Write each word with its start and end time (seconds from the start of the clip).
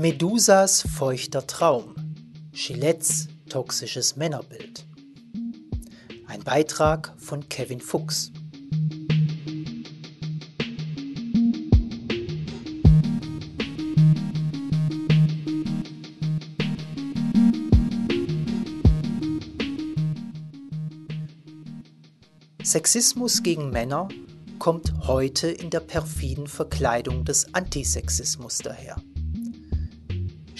Medusas 0.00 0.82
feuchter 0.82 1.44
Traum. 1.48 1.96
Gillettes 2.52 3.26
toxisches 3.48 4.14
Männerbild. 4.14 4.86
Ein 6.28 6.44
Beitrag 6.44 7.12
von 7.16 7.48
Kevin 7.48 7.80
Fuchs. 7.80 8.30
Sexismus 22.62 23.42
gegen 23.42 23.70
Männer 23.70 24.06
kommt 24.60 25.08
heute 25.08 25.48
in 25.48 25.70
der 25.70 25.80
perfiden 25.80 26.46
Verkleidung 26.46 27.24
des 27.24 27.52
Antisexismus 27.52 28.58
daher. 28.58 28.94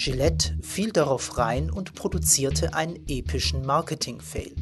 Gillette 0.01 0.57
fiel 0.61 0.93
darauf 0.93 1.37
rein 1.37 1.69
und 1.69 1.93
produzierte 1.93 2.73
einen 2.73 3.05
epischen 3.09 3.65
Marketing-Fail. 3.65 4.55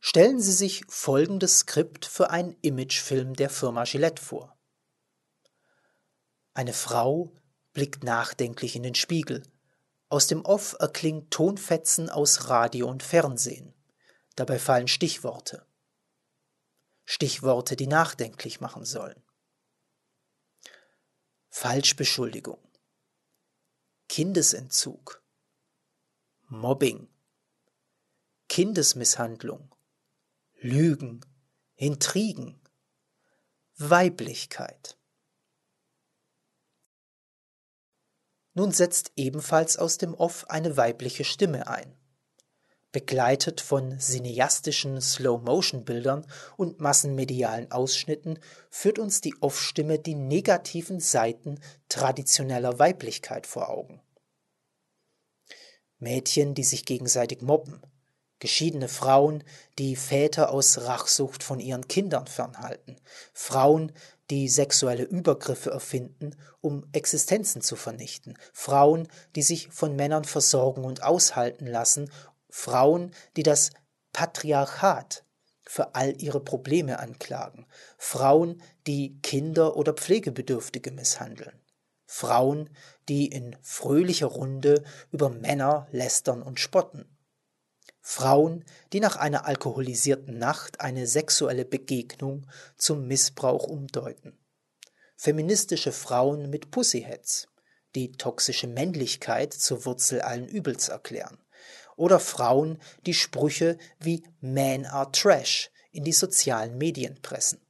Stellen 0.00 0.40
Sie 0.40 0.50
sich 0.50 0.82
folgendes 0.88 1.60
Skript 1.60 2.04
für 2.04 2.30
einen 2.30 2.56
Imagefilm 2.60 3.34
der 3.34 3.50
Firma 3.50 3.84
Gillette 3.84 4.20
vor. 4.20 4.58
Eine 6.54 6.72
Frau 6.72 7.32
blickt 7.72 8.02
nachdenklich 8.02 8.74
in 8.74 8.82
den 8.82 8.96
Spiegel. 8.96 9.44
Aus 10.12 10.26
dem 10.26 10.44
Off 10.44 10.76
erklingt 10.78 11.30
Tonfetzen 11.30 12.10
aus 12.10 12.50
Radio 12.50 12.86
und 12.86 13.02
Fernsehen. 13.02 13.72
Dabei 14.36 14.58
fallen 14.58 14.86
Stichworte. 14.86 15.64
Stichworte, 17.06 17.76
die 17.76 17.86
nachdenklich 17.86 18.60
machen 18.60 18.84
sollen. 18.84 19.24
Falschbeschuldigung. 21.48 22.58
Kindesentzug. 24.10 25.22
Mobbing. 26.48 27.08
Kindesmisshandlung. 28.50 29.74
Lügen. 30.60 31.24
Intrigen. 31.76 32.60
Weiblichkeit. 33.78 34.98
Nun 38.54 38.72
setzt 38.72 39.12
ebenfalls 39.16 39.76
aus 39.76 39.98
dem 39.98 40.14
Off 40.14 40.44
eine 40.48 40.76
weibliche 40.76 41.24
Stimme 41.24 41.66
ein. 41.68 41.96
Begleitet 42.92 43.62
von 43.62 43.98
cineastischen 43.98 45.00
Slow-Motion-Bildern 45.00 46.26
und 46.58 46.78
massenmedialen 46.78 47.72
Ausschnitten 47.72 48.38
führt 48.68 48.98
uns 48.98 49.22
die 49.22 49.34
Off-Stimme 49.40 49.98
die 49.98 50.14
negativen 50.14 51.00
Seiten 51.00 51.58
traditioneller 51.88 52.78
Weiblichkeit 52.78 53.46
vor 53.46 53.70
Augen. 53.70 54.02
Mädchen, 55.98 56.54
die 56.54 56.64
sich 56.64 56.84
gegenseitig 56.84 57.40
mobben, 57.40 57.80
geschiedene 58.40 58.88
Frauen, 58.88 59.42
die 59.78 59.96
Väter 59.96 60.50
aus 60.50 60.78
Rachsucht 60.78 61.42
von 61.42 61.60
ihren 61.60 61.88
Kindern 61.88 62.26
fernhalten, 62.26 63.00
Frauen, 63.32 63.92
die 64.30 64.48
sexuelle 64.48 65.04
Übergriffe 65.04 65.70
erfinden, 65.70 66.36
um 66.60 66.86
Existenzen 66.92 67.60
zu 67.62 67.76
vernichten, 67.76 68.38
Frauen, 68.52 69.08
die 69.34 69.42
sich 69.42 69.68
von 69.68 69.96
Männern 69.96 70.24
versorgen 70.24 70.84
und 70.84 71.02
aushalten 71.02 71.66
lassen, 71.66 72.10
Frauen, 72.48 73.12
die 73.36 73.42
das 73.42 73.70
Patriarchat 74.12 75.24
für 75.66 75.94
all 75.94 76.20
ihre 76.20 76.40
Probleme 76.40 76.98
anklagen, 76.98 77.66
Frauen, 77.96 78.62
die 78.86 79.18
Kinder 79.22 79.76
oder 79.76 79.94
Pflegebedürftige 79.94 80.90
misshandeln, 80.90 81.60
Frauen, 82.06 82.68
die 83.08 83.26
in 83.26 83.56
fröhlicher 83.62 84.26
Runde 84.26 84.84
über 85.10 85.30
Männer 85.30 85.86
lästern 85.90 86.42
und 86.42 86.60
spotten, 86.60 87.11
Frauen, 88.12 88.66
die 88.92 89.00
nach 89.00 89.16
einer 89.16 89.46
alkoholisierten 89.46 90.36
Nacht 90.36 90.82
eine 90.82 91.06
sexuelle 91.06 91.64
Begegnung 91.64 92.46
zum 92.76 93.08
Missbrauch 93.08 93.66
umdeuten. 93.66 94.38
Feministische 95.16 95.92
Frauen 95.92 96.50
mit 96.50 96.70
Pussyheads, 96.70 97.48
die 97.94 98.12
toxische 98.12 98.66
Männlichkeit 98.66 99.54
zur 99.54 99.86
Wurzel 99.86 100.20
allen 100.20 100.46
Übels 100.46 100.90
erklären. 100.90 101.38
Oder 101.96 102.20
Frauen, 102.20 102.78
die 103.06 103.14
Sprüche 103.14 103.78
wie 103.98 104.22
Men 104.42 104.84
are 104.84 105.10
Trash 105.10 105.70
in 105.90 106.04
die 106.04 106.12
sozialen 106.12 106.76
Medien 106.76 107.18
pressen. 107.22 107.62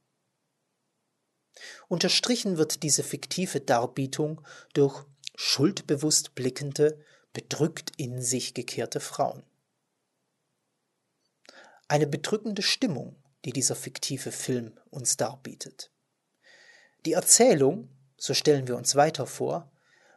Unterstrichen 1.87 2.57
wird 2.57 2.83
diese 2.83 3.03
fiktive 3.03 3.61
Darbietung 3.61 4.41
durch 4.73 5.05
schuldbewusst 5.35 6.35
blickende, 6.35 6.99
bedrückt 7.31 7.93
in 7.95 8.21
sich 8.21 8.53
gekehrte 8.53 8.99
Frauen. 8.99 9.43
Eine 11.87 12.07
bedrückende 12.07 12.61
Stimmung, 12.61 13.15
die 13.45 13.51
dieser 13.51 13.75
fiktive 13.75 14.31
Film 14.31 14.77
uns 14.89 15.17
darbietet. 15.17 15.91
Die 17.05 17.13
Erzählung, 17.13 17.89
so 18.17 18.33
stellen 18.33 18.67
wir 18.67 18.77
uns 18.77 18.95
weiter 18.95 19.27
vor, 19.27 19.71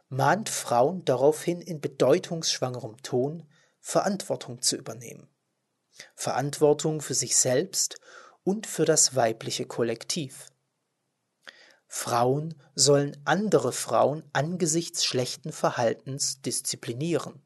mahnt 0.08 0.48
Frauen 0.48 1.04
daraufhin 1.04 1.60
in 1.60 1.80
bedeutungsschwangerem 1.80 3.02
Ton, 3.02 3.48
Verantwortung 3.80 4.62
zu 4.62 4.76
übernehmen. 4.76 5.28
Verantwortung 6.14 7.00
für 7.00 7.14
sich 7.14 7.36
selbst 7.36 7.98
und 8.44 8.66
für 8.66 8.84
das 8.84 9.16
weibliche 9.16 9.66
Kollektiv. 9.66 10.52
Frauen 11.88 12.54
sollen 12.74 13.16
andere 13.24 13.72
Frauen 13.72 14.24
angesichts 14.32 15.04
schlechten 15.04 15.52
Verhaltens 15.52 16.40
disziplinieren. 16.42 17.42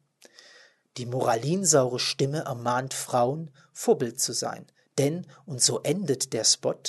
Die 0.96 1.06
moralinsaure 1.06 1.98
Stimme 1.98 2.40
ermahnt 2.40 2.94
Frauen, 2.94 3.50
Vorbild 3.72 4.20
zu 4.20 4.32
sein. 4.32 4.66
Denn, 4.98 5.26
und 5.46 5.62
so 5.62 5.80
endet 5.80 6.32
der 6.32 6.44
Spot, 6.44 6.82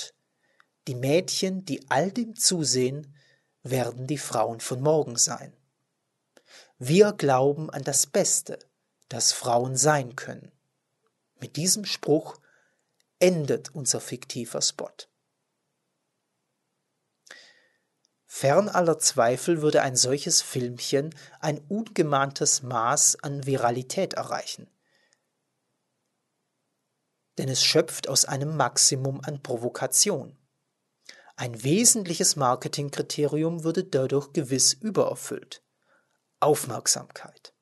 die 0.88 0.94
Mädchen, 0.94 1.64
die 1.64 1.88
all 1.88 2.10
dem 2.10 2.34
zusehen, 2.34 3.14
werden 3.62 4.06
die 4.06 4.18
Frauen 4.18 4.60
von 4.60 4.80
morgen 4.80 5.16
sein. 5.16 5.56
Wir 6.78 7.12
glauben 7.12 7.70
an 7.70 7.84
das 7.84 8.06
Beste, 8.06 8.58
das 9.08 9.32
Frauen 9.32 9.76
sein 9.76 10.16
können. 10.16 10.50
Mit 11.40 11.56
diesem 11.56 11.84
Spruch 11.84 12.36
endet 13.20 13.72
unser 13.74 14.00
fiktiver 14.00 14.60
Spot. 14.60 14.90
Fern 18.34 18.70
aller 18.70 18.98
Zweifel 18.98 19.60
würde 19.60 19.82
ein 19.82 19.94
solches 19.94 20.40
Filmchen 20.40 21.14
ein 21.38 21.58
ungemahntes 21.68 22.62
Maß 22.62 23.18
an 23.22 23.44
Viralität 23.44 24.14
erreichen. 24.14 24.68
Denn 27.36 27.50
es 27.50 27.62
schöpft 27.62 28.08
aus 28.08 28.24
einem 28.24 28.56
Maximum 28.56 29.20
an 29.22 29.42
Provokation. 29.42 30.36
Ein 31.36 31.62
wesentliches 31.62 32.34
Marketingkriterium 32.34 33.64
würde 33.64 33.84
dadurch 33.84 34.32
gewiss 34.32 34.72
übererfüllt. 34.72 35.62
Aufmerksamkeit. 36.40 37.52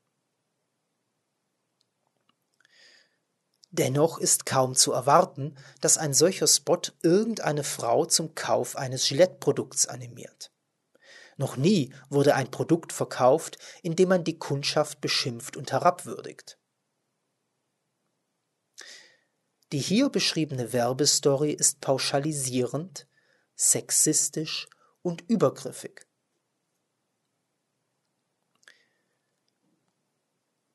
Dennoch 3.71 4.19
ist 4.19 4.47
kaum 4.47 4.77
zu 4.77 4.93
erwarten, 4.93 5.57
dass 5.81 5.99
ein 5.99 6.15
solcher 6.15 6.47
Spot 6.47 6.81
irgendeine 7.03 7.65
Frau 7.65 8.07
zum 8.07 8.37
Kauf 8.37 8.77
eines 8.77 9.09
Gillette-Produkts 9.09 9.89
animiert. 9.89 10.53
Noch 11.41 11.57
nie 11.57 11.91
wurde 12.11 12.35
ein 12.35 12.51
Produkt 12.51 12.93
verkauft, 12.93 13.57
in 13.83 13.97
dem 13.97 14.11
man 14.11 14.25
die 14.25 14.39
Kundschaft 14.39 15.01
beschimpft 15.01 15.57
und 15.57 15.73
herabwürdigt. 15.73 16.59
Die 19.73 19.79
hier 19.79 20.11
beschriebene 20.11 20.75
Werbestory 20.75 21.53
ist 21.53 21.81
pauschalisierend, 21.81 23.09
sexistisch 23.55 24.69
und 25.01 25.23
übergriffig. 25.31 26.07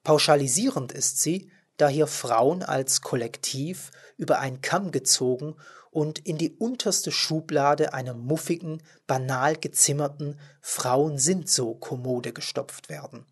Pauschalisierend 0.02 0.94
ist 0.94 1.22
sie, 1.22 1.52
da 1.78 1.90
hier 1.90 2.08
Frauen 2.08 2.64
als 2.64 3.02
Kollektiv 3.02 3.92
über 4.18 4.40
einen 4.40 4.62
Kamm 4.62 4.92
gezogen 4.92 5.58
und 5.96 6.20
in 6.20 6.38
die 6.38 6.52
unterste 6.52 7.10
Schublade 7.10 7.94
einer 7.94 8.14
muffigen, 8.14 8.84
banal 9.08 9.56
gezimmerten 9.56 10.38
Frauen 10.60 11.18
sind 11.18 11.50
so 11.50 11.74
Kommode 11.74 12.34
gestopft 12.34 12.90
werden. 12.90 13.26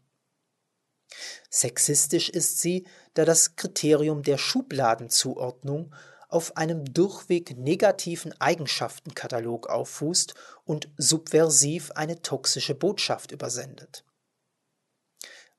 Sexistisch 1.50 2.30
ist 2.30 2.62
sie, 2.62 2.88
da 3.16 3.26
das 3.26 3.58
Kriterium 3.58 4.24
der 4.24 4.38
Schubladenzuordnung 4.38 5.94
auf 6.30 6.56
einem 6.56 6.86
durchweg 6.86 7.58
negativen 7.58 8.34
Eigenschaftenkatalog 8.40 9.68
auffußt 9.68 10.34
und 10.64 10.88
subversiv 10.96 11.92
eine 11.92 12.22
toxische 12.22 12.76
Botschaft 12.76 13.34
übersendet. 13.34 14.06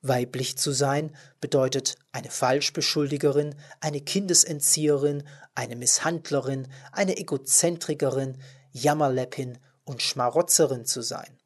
Weiblich 0.07 0.55
zu 0.55 0.71
sein 0.71 1.15
bedeutet 1.41 1.95
eine 2.11 2.29
Falschbeschuldigerin, 2.29 3.55
eine 3.79 4.01
Kindesentzieherin, 4.01 5.23
eine 5.55 5.75
Misshandlerin, 5.75 6.67
eine 6.91 7.17
Egozentrikerin, 7.17 8.39
Jammerläppin 8.71 9.57
und 9.83 10.03
Schmarotzerin 10.03 10.85
zu 10.85 11.01
sein. 11.01 11.39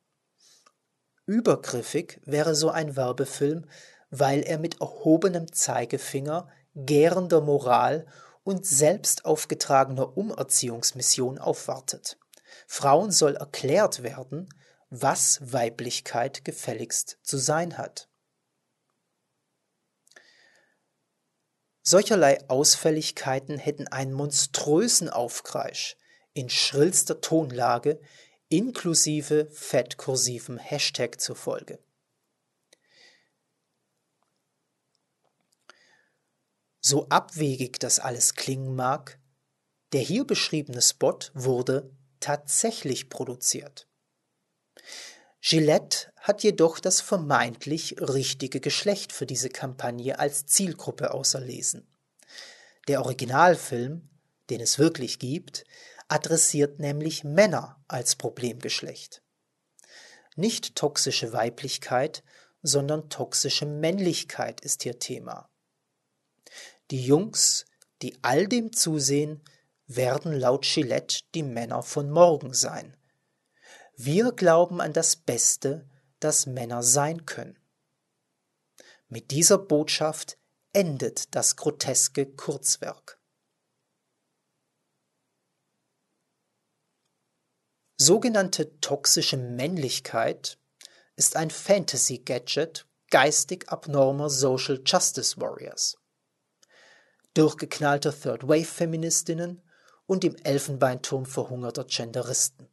Übergriffig 1.26 2.20
wäre 2.26 2.54
so 2.54 2.70
ein 2.70 2.98
Werbefilm, 2.98 3.64
weil 4.10 4.42
er 4.42 4.60
mit 4.60 4.82
erhobenem 4.82 5.54
Zeigefinger, 5.54 6.50
gärender 6.76 7.40
Moral 7.40 8.08
und 8.44 8.66
selbst 8.66 9.24
aufgetragener 9.24 10.18
Umerziehungsmission 10.18 11.38
aufwartet. 11.38 12.18
Frauen 12.68 13.12
soll 13.12 13.38
erklärt 13.38 14.04
werden, 14.04 14.50
was 14.90 15.40
Weiblichkeit 15.54 16.44
gefälligst 16.44 17.20
zu 17.24 17.38
sein 17.38 17.78
hat. 17.78 18.09
Solcherlei 21.82 22.48
Ausfälligkeiten 22.50 23.58
hätten 23.58 23.88
einen 23.88 24.14
monströsen 24.14 25.10
Aufkreisch 25.10 25.98
in 26.34 26.50
schrillster 26.50 27.22
Tonlage 27.22 28.00
inklusive 28.50 29.48
fettkursivem 29.52 30.58
Hashtag 30.58 31.22
zur 31.22 31.36
Folge. 31.36 31.80
So 36.82 37.08
abwegig 37.10 37.80
das 37.80 38.00
alles 38.00 38.36
klingen 38.36 38.76
mag, 38.76 39.20
der 39.92 40.02
hier 40.02 40.26
beschriebene 40.26 40.82
Spot 40.82 41.20
wurde 41.34 41.92
tatsächlich 42.20 43.10
produziert. 43.10 43.88
Gillette 45.42 46.12
hat 46.18 46.44
jedoch 46.44 46.80
das 46.80 47.00
vermeintlich 47.00 47.96
richtige 48.00 48.60
Geschlecht 48.60 49.14
für 49.14 49.26
diese 49.26 49.50
Kampagne 49.50 50.20
als 50.20 50.46
Zielgruppe 50.46 51.14
auserlesen. 51.14 51.88
Der 52.88 53.02
Originalfilm, 53.02 54.10
den 54.50 54.62
es 54.62 54.80
wirklich 54.80 55.20
gibt, 55.20 55.64
adressiert 56.10 56.80
nämlich 56.80 57.24
Männer 57.24 57.82
als 57.88 58.16
Problemgeschlecht. 58.16 59.22
Nicht 60.36 60.76
toxische 60.76 61.32
Weiblichkeit, 61.34 62.24
sondern 62.62 63.10
toxische 63.10 63.66
Männlichkeit 63.66 64.62
ist 64.62 64.84
hier 64.84 65.00
Thema. 65.00 65.50
Die 66.92 67.06
Jungs, 67.06 67.66
die 68.02 68.18
all 68.24 68.48
dem 68.48 68.74
zusehen, 68.74 69.42
werden 69.88 70.34
laut 70.34 70.66
Gillette 70.66 71.22
die 71.34 71.44
Männer 71.44 71.84
von 71.84 72.10
morgen 72.10 72.54
sein. 72.54 72.96
Wir 74.02 74.32
glauben 74.32 74.80
an 74.80 74.94
das 74.94 75.18
Beste, 75.18 75.86
das 76.22 76.46
Männer 76.46 76.84
sein 76.84 77.26
können. 77.26 77.60
Mit 79.10 79.30
dieser 79.30 79.58
Botschaft 79.58 80.38
endet 80.72 81.36
das 81.36 81.58
groteske 81.58 82.26
Kurzwerk. 82.26 83.20
Sogenannte 87.98 88.80
toxische 88.80 89.36
Männlichkeit 89.36 90.58
ist 91.18 91.36
ein 91.36 91.50
Fantasy-Gadget 91.50 92.88
geistig 93.10 93.68
abnormer 93.68 94.30
Social 94.30 94.82
Justice 94.86 95.42
Warriors. 95.42 95.98
Durchgeknallter 97.34 98.18
Third-Wave-Feministinnen 98.18 99.62
und 100.06 100.24
im 100.24 100.38
Elfenbeinturm 100.38 101.26
verhungerter 101.26 101.84
Genderisten. 101.84 102.69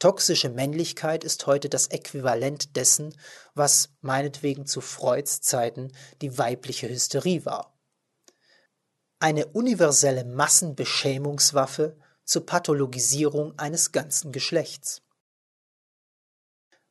Toxische 0.00 0.48
Männlichkeit 0.48 1.24
ist 1.24 1.46
heute 1.46 1.68
das 1.68 1.88
Äquivalent 1.88 2.74
dessen, 2.74 3.14
was 3.54 3.90
meinetwegen 4.00 4.64
zu 4.64 4.80
Freuds 4.80 5.42
Zeiten 5.42 5.92
die 6.22 6.38
weibliche 6.38 6.88
Hysterie 6.88 7.44
war. 7.44 7.78
Eine 9.18 9.46
universelle 9.48 10.24
Massenbeschämungswaffe 10.24 11.98
zur 12.24 12.46
Pathologisierung 12.46 13.58
eines 13.58 13.92
ganzen 13.92 14.32
Geschlechts. 14.32 15.02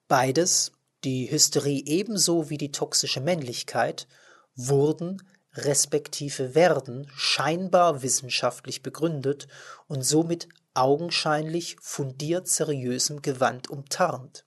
Beides, 0.07 0.71
die 1.03 1.31
Hysterie 1.31 1.83
ebenso 1.87 2.51
wie 2.51 2.59
die 2.59 2.71
toxische 2.71 3.21
Männlichkeit, 3.21 4.07
wurden 4.53 5.27
respektive 5.53 6.53
werden 6.53 7.11
scheinbar 7.15 8.03
wissenschaftlich 8.03 8.83
begründet 8.83 9.47
und 9.87 10.03
somit 10.03 10.47
augenscheinlich 10.79 11.77
fundiert 11.81 12.47
seriösem 12.47 13.21
Gewand 13.21 13.69
umtarnt. 13.69 14.45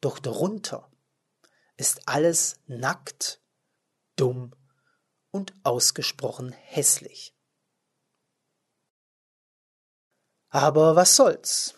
Doch 0.00 0.18
darunter 0.18 0.90
ist 1.76 2.08
alles 2.08 2.60
nackt, 2.66 3.40
dumm 4.16 4.54
und 5.30 5.54
ausgesprochen 5.62 6.52
hässlich. 6.52 7.34
Aber 10.50 10.96
was 10.96 11.14
soll's? 11.14 11.74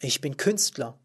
Ich 0.00 0.20
bin 0.20 0.36
Künstler, 0.36 0.98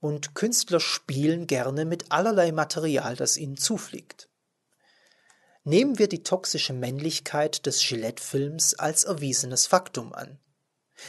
und 0.00 0.34
Künstler 0.34 0.80
spielen 0.80 1.46
gerne 1.46 1.84
mit 1.84 2.12
allerlei 2.12 2.52
Material, 2.52 3.16
das 3.16 3.36
ihnen 3.36 3.56
zufliegt. 3.56 4.28
Nehmen 5.64 5.98
wir 5.98 6.08
die 6.08 6.22
toxische 6.22 6.72
Männlichkeit 6.72 7.66
des 7.66 7.80
Gillette-Films 7.80 8.74
als 8.74 9.04
erwiesenes 9.04 9.66
Faktum 9.66 10.12
an. 10.12 10.38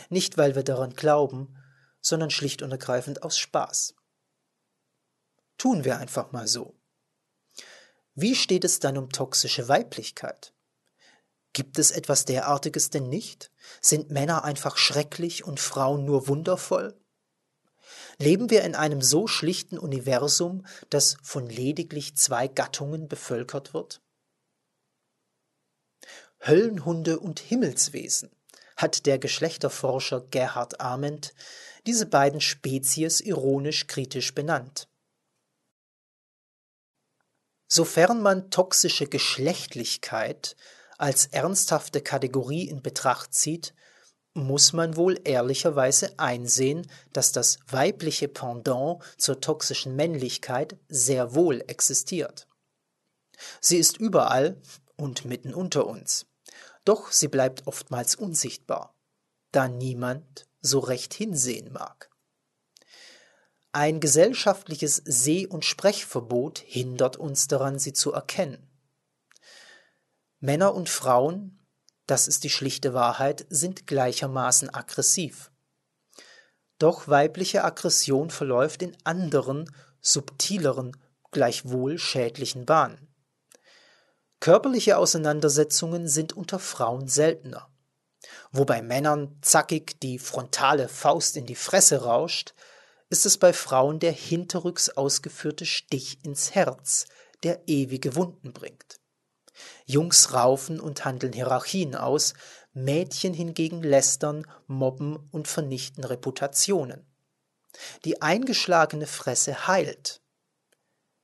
Nicht, 0.10 0.38
weil 0.38 0.56
wir 0.56 0.64
daran 0.64 0.94
glauben, 0.94 1.56
sondern 2.02 2.30
schlicht 2.30 2.62
und 2.62 2.72
ergreifend 2.72 3.24
aus 3.24 3.38
Spaß. 3.38 3.96
Tun 5.58 5.84
wir 5.84 5.98
einfach 5.98 6.32
mal 6.32 6.48
so. 6.48 6.76
Wie 8.16 8.36
steht 8.36 8.64
es 8.64 8.80
dann 8.80 8.98
um 8.98 9.10
toxische 9.10 9.68
Weiblichkeit? 9.68 10.54
Gibt 11.54 11.80
es 11.80 11.92
etwas 11.92 12.26
derartiges 12.26 12.90
denn 12.90 13.10
nicht? 13.10 13.52
Sind 13.82 14.12
Männer 14.12 14.44
einfach 14.44 14.78
schrecklich 14.78 15.44
und 15.44 15.60
Frauen 15.60 16.06
nur 16.06 16.28
wundervoll? 16.28 17.00
Leben 18.18 18.50
wir 18.50 18.64
in 18.64 18.76
einem 18.76 19.02
so 19.02 19.28
schlichten 19.28 19.78
Universum, 19.78 20.66
das 20.90 21.18
von 21.24 21.48
lediglich 21.48 22.16
zwei 22.16 22.48
Gattungen 22.48 23.08
bevölkert 23.08 23.74
wird? 23.74 24.02
Höllenhunde 26.46 27.20
und 27.20 27.40
Himmelswesen 27.40 28.32
hat 28.80 29.06
der 29.06 29.20
Geschlechterforscher 29.20 30.22
Gerhard 30.32 30.80
Arment 30.80 31.34
diese 31.86 32.06
beiden 32.06 32.40
Spezies 32.40 33.20
ironisch 33.20 33.88
kritisch 33.88 34.34
benannt. 34.34 34.88
Sofern 37.68 38.22
man 38.22 38.50
toxische 38.52 39.06
Geschlechtlichkeit 39.06 40.56
als 40.98 41.26
ernsthafte 41.26 42.00
Kategorie 42.02 42.70
in 42.70 42.82
Betracht 42.82 43.34
zieht, 43.34 43.74
muss 44.34 44.72
man 44.72 44.96
wohl 44.96 45.20
ehrlicherweise 45.26 46.18
einsehen, 46.18 46.90
dass 47.12 47.34
das 47.34 47.60
weibliche 47.68 48.30
Pendant 48.30 49.04
zur 49.18 49.42
toxischen 49.42 49.98
Männlichkeit 49.98 50.78
sehr 50.88 51.36
wohl 51.36 51.62
existiert. 51.68 52.48
Sie 53.60 53.78
ist 53.78 53.98
überall 53.98 54.62
und 54.96 55.26
mitten 55.26 55.54
unter 55.54 55.86
uns. 55.86 56.29
Doch 56.86 57.12
sie 57.12 57.28
bleibt 57.28 57.68
oftmals 57.68 58.16
unsichtbar, 58.16 58.96
da 59.52 59.68
niemand 59.68 60.48
so 60.62 60.80
recht 60.80 61.14
hinsehen 61.14 61.72
mag. 61.72 62.10
Ein 63.72 64.00
gesellschaftliches 64.00 65.02
Seh- 65.06 65.46
und 65.46 65.64
Sprechverbot 65.64 66.60
hindert 66.60 67.18
uns 67.18 67.48
daran, 67.48 67.78
sie 67.78 67.94
zu 67.94 68.12
erkennen. 68.12 68.68
Männer 70.40 70.74
und 70.74 70.90
Frauen, 70.90 71.60
das 72.08 72.28
ist 72.28 72.44
die 72.44 72.50
schlichte 72.50 72.94
Wahrheit, 72.94 73.46
sind 73.50 73.86
gleichermaßen 73.86 74.74
aggressiv. 74.74 75.52
Doch 76.80 77.08
weibliche 77.08 77.64
Aggression 77.64 78.32
verläuft 78.32 78.82
in 78.82 78.98
anderen, 79.04 79.70
subtileren, 80.02 80.98
gleichwohl 81.30 82.00
schädlichen 82.00 82.66
Bahnen. 82.66 83.09
Körperliche 84.40 84.98
Auseinandersetzungen 84.98 86.08
sind 86.08 86.32
unter 86.32 86.60
Frauen 86.60 87.10
seltener. 87.10 87.70
Wo 88.52 88.64
bei 88.64 88.82
Männern 88.82 89.38
zackig 89.42 90.00
die 90.00 90.18
frontale 90.18 90.88
Faust 90.88 91.36
in 91.36 91.46
die 91.46 91.56
Fresse 91.56 92.04
rauscht, 92.04 92.54
ist 93.10 93.26
es 93.26 93.38
bei 93.38 93.52
Frauen 93.52 94.00
der 94.00 94.12
hinterrücks 94.12 94.90
ausgeführte 94.90 95.66
Stich 95.66 96.24
ins 96.24 96.56
Herz, 96.56 97.06
der 97.44 97.68
ewige 97.68 98.16
Wunden 98.16 98.54
bringt. 98.54 99.00
Jungs 99.86 100.34
raufen 100.34 100.80
und 100.80 101.04
handeln 101.04 101.34
Hierarchien 101.34 101.96
aus, 101.96 102.34
Mädchen 102.72 103.34
hingegen 103.34 103.84
lästern, 103.84 104.48
mobben 104.68 105.18
und 105.32 105.50
vernichten 105.50 106.06
Reputationen. 106.06 107.06
Die 108.06 108.22
eingeschlagene 108.22 109.08
Fresse 109.08 109.68
heilt, 109.68 110.22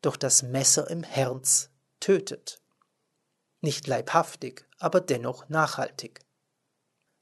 doch 0.01 0.17
das 0.17 0.43
Messer 0.43 0.89
im 0.89 1.03
Herz 1.03 1.69
tötet 2.01 2.61
nicht 3.65 3.85
leibhaftig, 3.87 4.65
aber 4.79 5.01
dennoch 5.01 5.49
nachhaltig. 5.49 6.21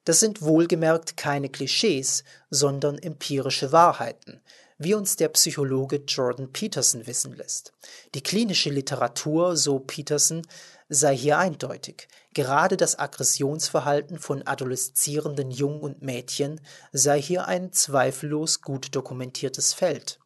Das 0.05 0.19
sind 0.19 0.41
wohlgemerkt 0.41 1.17
keine 1.17 1.49
Klischees, 1.49 2.23
sondern 2.49 2.99
empirische 2.99 3.71
Wahrheiten, 3.71 4.41
wie 4.77 4.93
uns 4.93 5.15
der 5.15 5.29
Psychologe 5.29 6.03
Jordan 6.07 6.51
Peterson 6.51 7.07
wissen 7.07 7.33
lässt. 7.35 7.73
Die 8.13 8.21
klinische 8.21 8.69
Literatur, 8.69 9.55
so 9.55 9.79
Peterson, 9.79 10.41
sei 10.89 11.15
hier 11.15 11.37
eindeutig. 11.37 12.09
Gerade 12.33 12.75
das 12.75 12.99
Aggressionsverhalten 12.99 14.19
von 14.19 14.45
adoleszierenden 14.45 15.51
Jungen 15.51 15.81
und 15.81 16.01
Mädchen 16.01 16.59
sei 16.91 17.21
hier 17.21 17.47
ein 17.47 17.71
zweifellos 17.71 18.61
gut 18.61 18.93
dokumentiertes 18.95 19.73
Feld. 19.73 20.19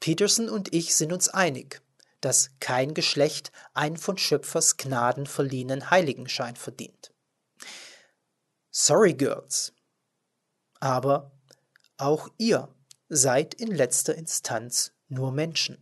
Peterson 0.00 0.50
und 0.50 0.74
ich 0.74 0.94
sind 0.94 1.12
uns 1.12 1.28
einig, 1.28 1.80
dass 2.24 2.50
kein 2.58 2.94
Geschlecht 2.94 3.52
einen 3.74 3.98
von 3.98 4.16
Schöpfers 4.16 4.76
Gnaden 4.76 5.26
verliehenen 5.26 5.90
Heiligenschein 5.90 6.56
verdient. 6.56 7.12
Sorry, 8.70 9.14
Girls. 9.14 9.72
Aber 10.80 11.32
auch 11.96 12.28
ihr 12.38 12.74
seid 13.08 13.54
in 13.54 13.68
letzter 13.68 14.14
Instanz 14.14 14.92
nur 15.08 15.32
Menschen. 15.32 15.78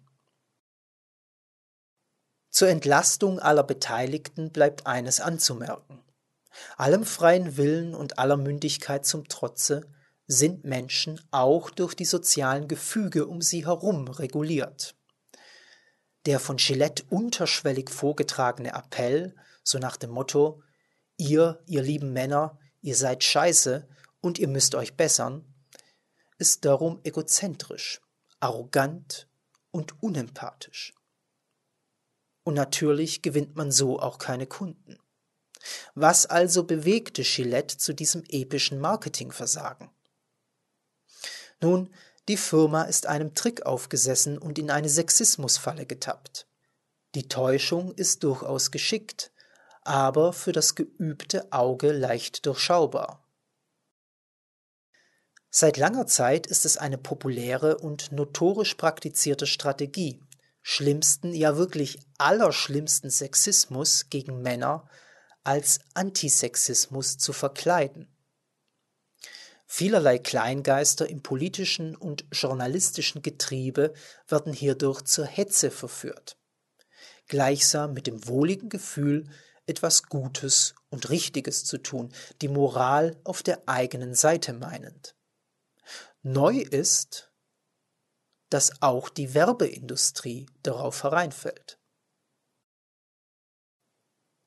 Zur 2.50 2.68
Entlastung 2.68 3.38
aller 3.38 3.62
Beteiligten 3.62 4.50
bleibt 4.52 4.86
eines 4.86 5.20
anzumerken. 5.20 6.02
Allem 6.76 7.04
freien 7.04 7.56
Willen 7.56 7.94
und 7.94 8.18
aller 8.18 8.36
Mündigkeit 8.36 9.06
zum 9.06 9.28
Trotze 9.28 9.88
sind 10.26 10.64
Menschen 10.64 11.20
auch 11.30 11.70
durch 11.70 11.94
die 11.94 12.04
sozialen 12.04 12.68
Gefüge 12.68 13.26
um 13.26 13.40
sie 13.40 13.64
herum 13.64 14.08
reguliert. 14.08 14.94
Der 16.26 16.38
von 16.38 16.56
Gillette 16.56 17.04
unterschwellig 17.10 17.90
vorgetragene 17.90 18.74
Appell, 18.74 19.34
so 19.62 19.78
nach 19.78 19.96
dem 19.96 20.10
Motto 20.10 20.62
Ihr, 21.18 21.62
ihr 21.66 21.82
lieben 21.82 22.12
Männer, 22.12 22.58
ihr 22.80 22.96
seid 22.96 23.22
scheiße 23.22 23.88
und 24.20 24.38
ihr 24.38 24.48
müsst 24.48 24.74
euch 24.74 24.96
bessern, 24.96 25.44
ist 26.38 26.64
darum 26.64 27.00
egozentrisch, 27.04 28.00
arrogant 28.40 29.28
und 29.70 30.02
unempathisch. 30.02 30.94
Und 32.44 32.54
natürlich 32.54 33.22
gewinnt 33.22 33.54
man 33.54 33.70
so 33.70 34.00
auch 34.00 34.18
keine 34.18 34.46
Kunden. 34.46 34.98
Was 35.94 36.26
also 36.26 36.64
bewegte 36.64 37.22
Gillette 37.22 37.78
zu 37.78 37.92
diesem 37.92 38.24
epischen 38.28 38.80
Marketingversagen? 38.80 39.90
Nun, 41.60 41.94
die 42.28 42.36
Firma 42.36 42.84
ist 42.84 43.06
einem 43.06 43.34
Trick 43.34 43.66
aufgesessen 43.66 44.38
und 44.38 44.58
in 44.58 44.70
eine 44.70 44.88
Sexismusfalle 44.88 45.86
getappt. 45.86 46.46
Die 47.14 47.28
Täuschung 47.28 47.92
ist 47.92 48.22
durchaus 48.22 48.70
geschickt, 48.70 49.32
aber 49.82 50.32
für 50.32 50.52
das 50.52 50.74
geübte 50.74 51.52
Auge 51.52 51.92
leicht 51.92 52.46
durchschaubar. 52.46 53.22
Seit 55.50 55.76
langer 55.76 56.06
Zeit 56.06 56.46
ist 56.46 56.64
es 56.64 56.78
eine 56.78 56.96
populäre 56.96 57.78
und 57.78 58.12
notorisch 58.12 58.74
praktizierte 58.76 59.46
Strategie, 59.46 60.22
schlimmsten, 60.62 61.34
ja 61.34 61.56
wirklich 61.56 61.98
allerschlimmsten 62.16 63.10
Sexismus 63.10 64.08
gegen 64.08 64.40
Männer 64.40 64.88
als 65.44 65.80
Antisexismus 65.94 67.18
zu 67.18 67.32
verkleiden. 67.32 68.11
Vielerlei 69.74 70.18
Kleingeister 70.18 71.08
im 71.08 71.22
politischen 71.22 71.96
und 71.96 72.26
journalistischen 72.30 73.22
Getriebe 73.22 73.94
werden 74.28 74.52
hierdurch 74.52 75.00
zur 75.04 75.24
Hetze 75.24 75.70
verführt, 75.70 76.36
gleichsam 77.26 77.94
mit 77.94 78.06
dem 78.06 78.28
wohligen 78.28 78.68
Gefühl, 78.68 79.30
etwas 79.64 80.02
Gutes 80.02 80.74
und 80.90 81.08
Richtiges 81.08 81.64
zu 81.64 81.78
tun, 81.78 82.12
die 82.42 82.48
Moral 82.48 83.18
auf 83.24 83.42
der 83.42 83.66
eigenen 83.66 84.14
Seite 84.14 84.52
meinend. 84.52 85.16
Neu 86.20 86.58
ist, 86.58 87.32
dass 88.50 88.82
auch 88.82 89.08
die 89.08 89.32
Werbeindustrie 89.32 90.44
darauf 90.62 91.02
hereinfällt. 91.02 91.80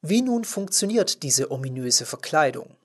Wie 0.02 0.22
nun 0.22 0.44
funktioniert 0.44 1.24
diese 1.24 1.50
ominöse 1.50 2.06
Verkleidung? 2.06 2.78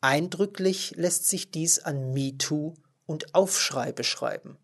Eindrücklich 0.00 0.94
lässt 0.96 1.28
sich 1.28 1.50
dies 1.50 1.78
an 1.78 2.12
MeToo 2.12 2.74
und 3.06 3.34
Aufschrei 3.34 3.92
beschreiben. 3.92 4.56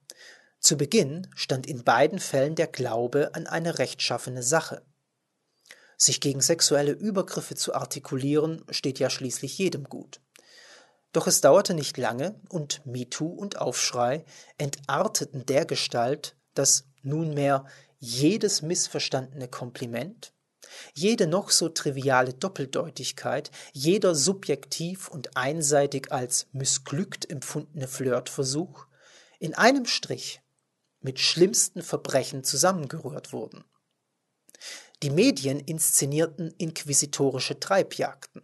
Zu 0.61 0.77
Beginn 0.77 1.29
stand 1.35 1.67
in 1.67 1.85
beiden 1.85 2.19
Fällen 2.19 2.55
der 2.55 2.67
Glaube 2.67 3.35
an 3.35 3.47
eine 3.47 3.79
rechtschaffene 3.79 4.43
Sache. 4.43 4.83
Sich 5.99 6.21
gegen 6.21 6.41
sexuelle 6.41 6.93
Übergriffe 6.93 7.55
zu 7.55 7.75
artikulieren, 7.75 8.65
steht 8.71 8.99
ja 8.99 9.11
schließlich 9.11 9.59
jedem 9.59 9.85
gut. 9.85 10.21
Doch 11.13 11.27
es 11.27 11.41
dauerte 11.41 11.73
nicht 11.73 11.97
lange 11.97 12.41
und 12.49 12.85
MeToo 12.85 13.29
und 13.29 13.59
Aufschrei 13.59 14.25
entarteten 14.59 15.47
dergestalt, 15.47 16.37
dass 16.55 16.85
nunmehr 17.03 17.65
jedes 17.99 18.61
missverstandene 18.61 19.49
Kompliment, 19.49 20.33
jede 20.95 21.27
noch 21.27 21.51
so 21.51 21.69
triviale 21.69 22.35
Doppeldeutigkeit, 22.35 23.51
jeder 23.73 24.15
subjektiv 24.15 25.09
und 25.09 25.37
einseitig 25.37 26.13
als 26.13 26.47
missglückt 26.53 27.29
empfundene 27.31 27.89
Flirtversuch 27.89 28.87
in 29.39 29.55
einem 29.55 29.87
Strich 29.87 30.41
mit 31.01 31.21
schlimmsten 31.21 31.83
Verbrechen 31.83 32.43
zusammengerührt 32.45 33.33
wurden. 33.33 33.65
Die 35.03 35.11
Medien 35.11 35.61
inszenierten 35.61 36.53
inquisitorische 36.57 37.61
Treibjagden. 37.61 38.43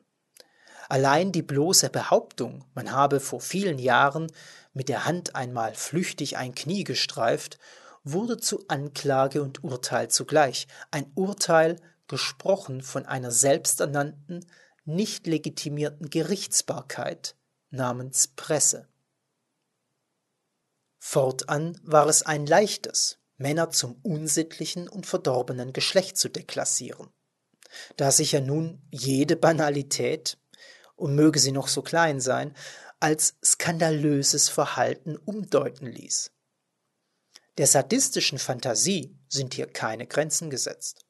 Allein 0.88 1.32
die 1.32 1.42
bloße 1.42 1.88
Behauptung, 1.88 2.66
man 2.74 2.92
habe 2.92 3.18
vor 3.20 3.40
vielen 3.40 3.78
Jahren 3.78 4.30
mit 4.74 4.90
der 4.90 5.06
Hand 5.06 5.34
einmal 5.34 5.74
flüchtig 5.74 6.36
ein 6.36 6.54
Knie 6.54 6.84
gestreift, 6.84 7.58
wurde 8.04 8.36
zu 8.36 8.64
Anklage 8.68 9.42
und 9.42 9.64
Urteil 9.64 10.08
zugleich, 10.08 10.66
ein 10.90 11.10
Urteil 11.14 11.76
gesprochen 12.12 12.82
von 12.82 13.06
einer 13.06 13.30
selbsternannten, 13.30 14.44
nicht 14.84 15.26
legitimierten 15.26 16.10
Gerichtsbarkeit 16.10 17.36
namens 17.70 18.28
Presse. 18.28 18.86
Fortan 20.98 21.80
war 21.82 22.06
es 22.08 22.22
ein 22.22 22.44
leichtes, 22.44 23.18
Männer 23.38 23.70
zum 23.70 23.94
unsittlichen 24.02 24.90
und 24.90 25.06
verdorbenen 25.06 25.72
Geschlecht 25.72 26.18
zu 26.18 26.28
deklassieren. 26.28 27.08
Da 27.96 28.10
sich 28.10 28.32
ja 28.32 28.42
nun 28.42 28.82
jede 28.90 29.36
Banalität, 29.36 30.36
und 30.94 31.14
möge 31.14 31.38
sie 31.38 31.52
noch 31.52 31.68
so 31.68 31.80
klein 31.80 32.20
sein, 32.20 32.54
als 33.00 33.36
skandalöses 33.42 34.50
Verhalten 34.50 35.16
umdeuten 35.16 35.86
ließ. 35.86 36.30
Der 37.56 37.66
sadistischen 37.66 38.38
Fantasie 38.38 39.16
sind 39.30 39.54
hier 39.54 39.66
keine 39.66 40.06
Grenzen 40.06 40.50
gesetzt. 40.50 41.06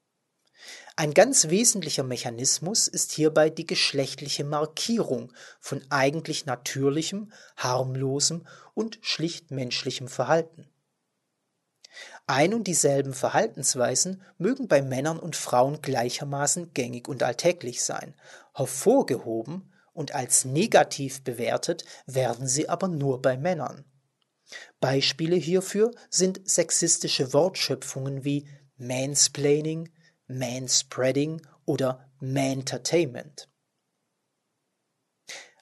Ein 0.94 1.14
ganz 1.14 1.48
wesentlicher 1.48 2.02
Mechanismus 2.02 2.86
ist 2.86 3.12
hierbei 3.12 3.48
die 3.48 3.66
geschlechtliche 3.66 4.44
Markierung 4.44 5.32
von 5.58 5.82
eigentlich 5.88 6.44
natürlichem, 6.44 7.32
harmlosem 7.56 8.46
und 8.74 8.98
schlicht 9.00 9.50
menschlichem 9.50 10.08
Verhalten. 10.08 10.68
Ein 12.26 12.54
und 12.54 12.66
dieselben 12.66 13.14
Verhaltensweisen 13.14 14.22
mögen 14.38 14.68
bei 14.68 14.82
Männern 14.82 15.18
und 15.18 15.36
Frauen 15.36 15.80
gleichermaßen 15.82 16.72
gängig 16.72 17.08
und 17.08 17.22
alltäglich 17.22 17.82
sein, 17.82 18.14
hervorgehoben 18.54 19.72
und 19.92 20.14
als 20.14 20.44
negativ 20.44 21.24
bewertet 21.24 21.84
werden 22.06 22.46
sie 22.46 22.68
aber 22.68 22.88
nur 22.88 23.20
bei 23.20 23.36
Männern. 23.36 23.84
Beispiele 24.80 25.36
hierfür 25.36 25.90
sind 26.10 26.40
sexistische 26.48 27.32
Wortschöpfungen 27.32 28.24
wie 28.24 28.48
Mansplaining, 28.76 29.90
Manspreading 30.26 31.42
oder 31.64 32.08
Mantertainment. 32.20 33.48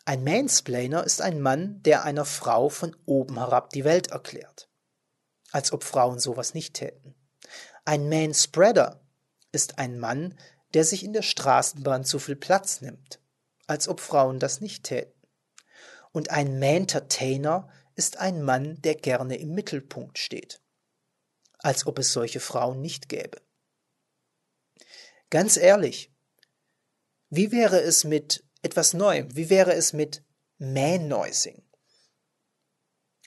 Ein 0.05 0.25
Mansplainer 0.25 1.05
ist 1.05 1.21
ein 1.23 1.41
Mann, 1.41 1.83
der 1.83 2.05
einer 2.05 2.25
Frau 2.25 2.69
von 2.69 2.97
oben 3.07 3.39
herab 3.39 3.71
die 3.71 3.85
Welt 3.85 4.09
erklärt. 4.09 4.69
Als 5.53 5.73
ob 5.73 5.85
Frauen 5.85 6.19
sowas 6.19 6.55
nicht 6.55 6.75
täten. 6.75 7.15
Ein 7.85 8.09
Manspreader 8.09 9.01
ist 9.53 9.79
ein 9.79 9.99
Mann, 9.99 10.39
der 10.75 10.85
sich 10.85 11.05
in 11.05 11.13
der 11.13 11.23
Straßenbahn 11.23 12.05
zu 12.05 12.19
viel 12.19 12.37
Platz 12.37 12.81
nimmt 12.81 13.21
als 13.71 13.87
ob 13.87 14.01
Frauen 14.01 14.41
das 14.41 14.61
nicht 14.61 14.83
täten. 14.83 15.29
Und 16.11 16.31
ein 16.31 16.59
Mantertainer 16.59 17.69
ist 17.95 18.17
ein 18.17 18.43
Mann, 18.43 18.83
der 18.83 18.97
gerne 18.97 19.37
im 19.37 19.55
Mittelpunkt 19.55 20.19
steht, 20.19 20.61
als 21.61 21.87
ob 21.87 22.01
es 22.01 22.13
solche 22.13 22.41
Frauen 22.41 22.81
nicht 22.81 23.09
gäbe. 23.09 23.41
Ganz 25.31 25.57
ehrlich, 25.57 26.13
wie 27.29 27.53
wäre 27.53 27.81
es 27.81 28.05
mit 28.05 28.45
etwas 28.63 28.95
Neuem? 28.95 29.35
Wie 29.37 29.51
wäre 29.51 29.75
es 29.75 29.93
mit 29.93 30.25
Man-Noising? 30.59 31.63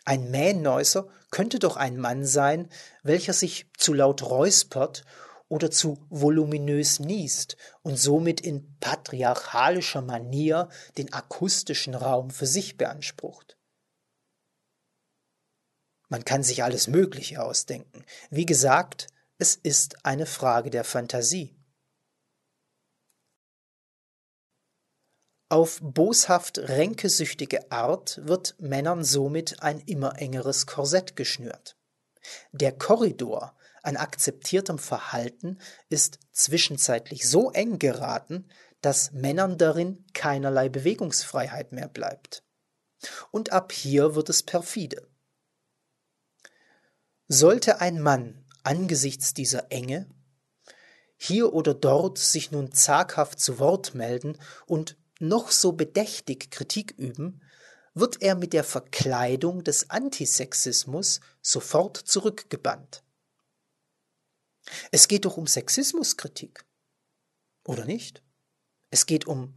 Ein 0.06 0.32
Man-Noiser 0.32 1.08
könnte 1.32 1.60
doch 1.60 1.78
ein 1.78 1.98
Mann 1.98 2.26
sein, 2.26 2.70
welcher 3.04 3.34
sich 3.34 3.68
zu 3.78 3.94
laut 3.94 4.22
räuspert 4.24 5.06
oder 5.48 5.72
zu 5.72 6.06
voluminös 6.10 7.00
niest 7.00 7.58
und 7.82 7.98
somit 7.98 8.42
in 8.42 8.78
patriarchalischer 8.80 10.02
Manier 10.02 10.70
den 10.98 11.14
akustischen 11.14 11.96
Raum 11.96 12.32
für 12.32 12.46
sich 12.46 12.76
beansprucht. 12.76 13.58
Man 16.10 16.26
kann 16.26 16.44
sich 16.44 16.64
alles 16.64 16.88
Mögliche 16.88 17.42
ausdenken. 17.42 18.06
Wie 18.30 18.46
gesagt, 18.46 19.08
es 19.44 19.56
ist 19.56 20.06
eine 20.06 20.26
Frage 20.26 20.70
der 20.70 20.86
Fantasie. 20.86 21.54
Auf 25.50 25.82
boshaft 25.82 26.60
ränkesüchtige 26.60 27.70
Art 27.70 28.22
wird 28.24 28.56
Männern 28.60 29.04
somit 29.04 29.62
ein 29.62 29.82
immer 29.82 30.18
engeres 30.18 30.66
Korsett 30.66 31.18
geschnürt. 31.18 31.76
Der 32.54 32.72
Korridor 32.72 33.58
an 33.82 33.98
akzeptiertem 33.98 34.80
Verhalten 34.80 35.58
ist 35.90 36.20
zwischenzeitlich 36.32 37.28
so 37.28 37.52
eng 37.52 37.80
geraten, 37.80 38.48
dass 38.80 39.12
Männern 39.12 39.58
darin 39.58 40.06
keinerlei 40.14 40.70
Bewegungsfreiheit 40.70 41.74
mehr 41.74 41.90
bleibt. 41.90 42.46
Und 43.30 43.52
ab 43.52 43.74
hier 43.74 44.16
wird 44.16 44.30
es 44.30 44.42
perfide. 44.42 45.06
Sollte 47.28 47.82
ein 47.82 48.00
Mann 48.00 48.43
angesichts 48.64 49.34
dieser 49.34 49.72
Enge 49.72 50.08
hier 51.18 51.54
oder 51.54 51.74
dort 51.74 52.18
sich 52.18 52.52
nun 52.52 52.74
zaghaft 52.74 53.40
zu 53.40 53.60
Wort 53.60 53.96
melden 53.96 54.38
und 54.66 54.98
noch 55.20 55.52
so 55.52 55.72
bedächtig 55.72 56.52
Kritik 56.52 56.92
üben, 56.98 57.42
wird 57.94 58.22
er 58.22 58.36
mit 58.36 58.54
der 58.54 58.64
Verkleidung 58.64 59.64
des 59.64 59.90
Antisexismus 59.90 61.22
sofort 61.42 61.98
zurückgebannt. 61.98 63.04
Es 64.92 65.08
geht 65.08 65.26
doch 65.26 65.38
um 65.38 65.48
Sexismuskritik. 65.48 66.66
Oder 67.66 67.86
nicht? 67.86 68.24
Es 68.90 69.06
geht 69.06 69.26
um 69.26 69.56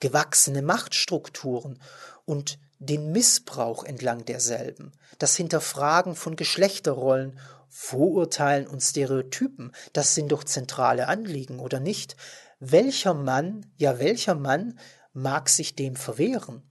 gewachsene 0.00 0.62
Machtstrukturen 0.62 1.80
und 2.24 2.58
den 2.78 3.12
Missbrauch 3.12 3.84
entlang 3.84 4.24
derselben, 4.24 4.92
das 5.18 5.36
Hinterfragen 5.36 6.16
von 6.16 6.36
Geschlechterrollen, 6.36 7.38
Vorurteilen 7.76 8.68
und 8.68 8.80
Stereotypen, 8.80 9.72
das 9.92 10.14
sind 10.14 10.30
doch 10.30 10.44
zentrale 10.44 11.08
Anliegen, 11.08 11.58
oder 11.58 11.80
nicht? 11.80 12.14
Welcher 12.60 13.14
Mann, 13.14 13.66
ja 13.74 13.98
welcher 13.98 14.36
Mann 14.36 14.78
mag 15.12 15.48
sich 15.48 15.74
dem 15.74 15.96
verwehren? 15.96 16.62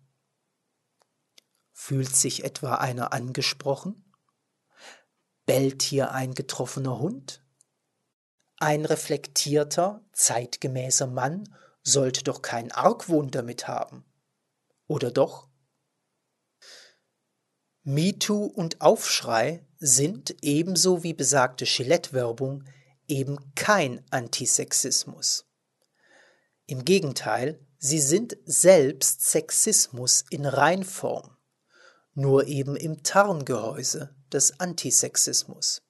Fühlt 1.73 2.15
sich 2.15 2.45
etwa 2.45 2.75
einer 2.75 3.11
angesprochen? 3.11 4.13
Bellt 5.45 5.81
hier 5.81 6.13
ein 6.13 6.33
getroffener 6.35 6.97
Hund? 6.99 7.45
Ein 8.55 8.85
reflektierter, 8.85 10.05
zeitgemäßer 10.13 11.07
Mann 11.07 11.53
sollte 11.81 12.23
doch 12.23 12.41
keinen 12.41 12.71
Argwohn 12.71 13.29
damit 13.29 13.67
haben. 13.67 14.05
Oder 14.87 15.11
doch? 15.11 15.49
MeToo 17.85 18.45
und 18.45 18.79
Aufschrei 18.79 19.65
sind 19.77 20.37
ebenso 20.41 21.03
wie 21.03 21.13
besagte 21.13 21.65
Gillette-Werbung 21.65 22.63
eben 23.09 23.37
kein 23.55 24.05
Antisexismus. 24.09 25.45
Im 26.65 26.85
Gegenteil, 26.85 27.59
sie 27.77 27.99
sind 27.99 28.37
selbst 28.45 29.29
Sexismus 29.29 30.23
in 30.29 30.45
Reinform, 30.45 31.35
nur 32.13 32.47
eben 32.47 32.77
im 32.77 33.03
Tarngehäuse 33.03 34.15
des 34.31 34.61
Antisexismus. 34.61 35.81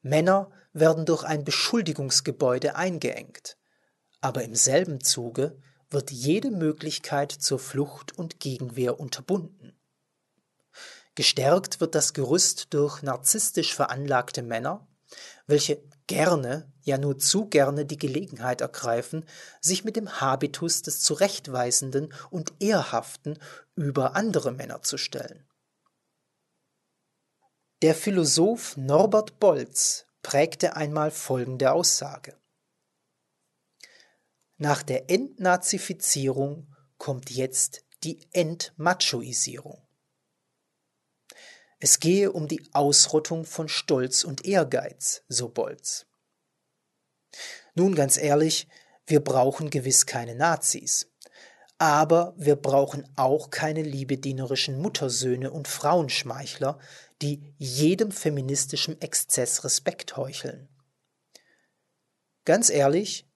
Männer 0.00 0.50
werden 0.72 1.04
durch 1.04 1.24
ein 1.24 1.44
Beschuldigungsgebäude 1.44 2.74
eingeengt, 2.74 3.58
aber 4.22 4.44
im 4.44 4.54
selben 4.54 5.02
Zuge 5.02 5.60
wird 5.90 6.10
jede 6.10 6.50
Möglichkeit 6.50 7.32
zur 7.32 7.58
Flucht 7.58 8.16
und 8.16 8.40
Gegenwehr 8.40 8.98
unterbunden. 8.98 9.71
Gestärkt 11.14 11.80
wird 11.80 11.94
das 11.94 12.14
Gerüst 12.14 12.72
durch 12.72 13.02
narzisstisch 13.02 13.74
veranlagte 13.74 14.42
Männer, 14.42 14.86
welche 15.46 15.82
gerne, 16.06 16.72
ja 16.82 16.98
nur 16.98 17.18
zu 17.18 17.46
gerne 17.46 17.84
die 17.84 17.98
Gelegenheit 17.98 18.60
ergreifen, 18.60 19.26
sich 19.60 19.84
mit 19.84 19.96
dem 19.96 20.20
Habitus 20.20 20.82
des 20.82 21.00
Zurechtweisenden 21.00 22.12
und 22.30 22.54
Ehrhaften 22.60 23.38
über 23.74 24.16
andere 24.16 24.52
Männer 24.52 24.82
zu 24.82 24.96
stellen. 24.96 25.46
Der 27.82 27.94
Philosoph 27.94 28.76
Norbert 28.76 29.38
Bolz 29.40 30.06
prägte 30.22 30.76
einmal 30.76 31.10
folgende 31.10 31.72
Aussage. 31.72 32.38
Nach 34.56 34.82
der 34.82 35.10
Entnazifizierung 35.10 36.72
kommt 36.96 37.30
jetzt 37.30 37.84
die 38.04 38.28
Entmachoisierung. 38.32 39.82
Es 41.84 41.98
gehe 41.98 42.30
um 42.30 42.46
die 42.46 42.62
Ausrottung 42.74 43.44
von 43.44 43.68
Stolz 43.68 44.22
und 44.22 44.44
Ehrgeiz, 44.44 45.24
so 45.28 45.48
Bolz. 45.48 46.06
Nun 47.74 47.96
ganz 47.96 48.16
ehrlich, 48.16 48.68
wir 49.04 49.18
brauchen 49.18 49.68
gewiss 49.68 50.06
keine 50.06 50.36
Nazis. 50.36 51.10
Aber 51.78 52.34
wir 52.36 52.54
brauchen 52.54 53.08
auch 53.16 53.50
keine 53.50 53.82
liebedienerischen 53.82 54.80
Muttersöhne 54.80 55.50
und 55.50 55.66
Frauenschmeichler, 55.66 56.78
die 57.20 57.52
jedem 57.58 58.12
feministischen 58.12 59.00
Exzess 59.00 59.64
Respekt 59.64 60.16
heucheln. 60.16 60.68
Ganz 62.44 62.70
ehrlich, 62.70 63.28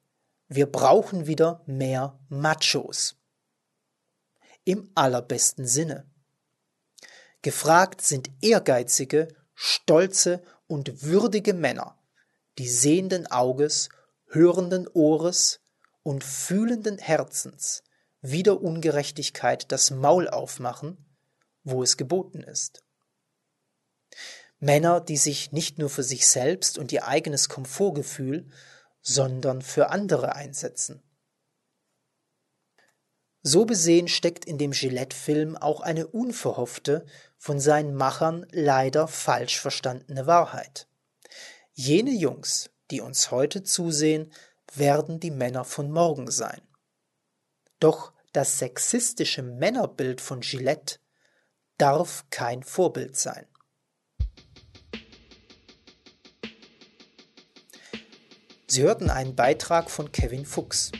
wir 0.46 0.70
brauchen 0.70 1.26
wieder 1.26 1.64
mehr 1.66 2.20
Machos. 2.28 3.16
Im 4.62 4.88
allerbesten 4.94 5.66
Sinne. 5.66 6.08
Gefragt 7.46 8.02
sind 8.02 8.28
ehrgeizige, 8.42 9.28
stolze 9.54 10.42
und 10.66 11.04
würdige 11.04 11.54
Männer, 11.54 11.96
die 12.58 12.68
sehenden 12.68 13.28
Auges, 13.28 13.88
hörenden 14.26 14.88
Ohres 14.88 15.60
und 16.02 16.24
fühlenden 16.24 16.98
Herzens 16.98 17.84
wider 18.20 18.60
Ungerechtigkeit 18.60 19.70
das 19.70 19.92
Maul 19.92 20.26
aufmachen, 20.26 21.06
wo 21.62 21.84
es 21.84 21.96
geboten 21.96 22.42
ist. 22.42 22.82
Männer, 24.58 25.00
die 25.00 25.16
sich 25.16 25.52
nicht 25.52 25.78
nur 25.78 25.88
für 25.88 26.02
sich 26.02 26.26
selbst 26.26 26.78
und 26.78 26.90
ihr 26.90 27.06
eigenes 27.06 27.48
Komfortgefühl, 27.48 28.50
sondern 29.02 29.62
für 29.62 29.90
andere 29.90 30.34
einsetzen. 30.34 31.00
So 33.48 33.64
besehen 33.64 34.08
steckt 34.08 34.44
in 34.44 34.58
dem 34.58 34.72
Gillette-Film 34.72 35.56
auch 35.56 35.80
eine 35.80 36.08
unverhoffte, 36.08 37.06
von 37.38 37.60
seinen 37.60 37.94
Machern 37.94 38.44
leider 38.50 39.06
falsch 39.06 39.60
verstandene 39.60 40.26
Wahrheit. 40.26 40.88
Jene 41.72 42.10
Jungs, 42.10 42.70
die 42.90 43.00
uns 43.00 43.30
heute 43.30 43.62
zusehen, 43.62 44.32
werden 44.74 45.20
die 45.20 45.30
Männer 45.30 45.64
von 45.64 45.92
morgen 45.92 46.28
sein. 46.28 46.60
Doch 47.78 48.12
das 48.32 48.58
sexistische 48.58 49.44
Männerbild 49.44 50.20
von 50.20 50.40
Gillette 50.40 50.98
darf 51.78 52.24
kein 52.30 52.64
Vorbild 52.64 53.16
sein. 53.16 53.46
Sie 58.66 58.82
hörten 58.82 59.08
einen 59.08 59.36
Beitrag 59.36 59.88
von 59.88 60.10
Kevin 60.10 60.44
Fuchs. 60.44 60.90